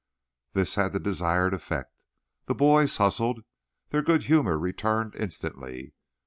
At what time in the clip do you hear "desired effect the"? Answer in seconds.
0.99-2.55